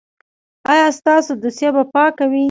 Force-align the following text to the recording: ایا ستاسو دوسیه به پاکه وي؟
ایا 0.71 0.87
ستاسو 0.97 1.31
دوسیه 1.41 1.69
به 1.75 1.83
پاکه 1.93 2.25
وي؟ 2.31 2.39